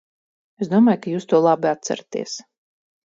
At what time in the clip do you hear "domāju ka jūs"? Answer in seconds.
0.71-1.29